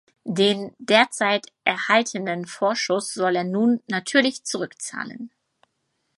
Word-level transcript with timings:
Den 0.25 0.71
derzeit 0.79 1.53
erhaltenen 1.63 2.47
Vorschuss 2.47 3.13
soll 3.13 3.35
er 3.35 3.43
nun 3.43 3.81
natürlich 3.85 4.43
zurückzahlen. 4.43 5.29